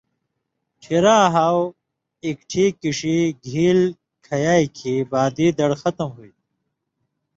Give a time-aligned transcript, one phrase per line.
[0.81, 1.59] ڇھیراں ہاٶ
[2.25, 3.81] اکٹھی کِݜی گېل
[4.25, 6.31] کھیائ کھیں بادی دڑی ختم ہوتھی۔